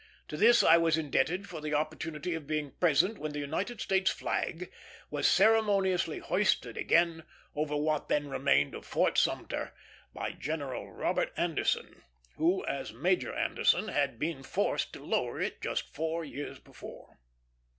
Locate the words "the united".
3.33-3.79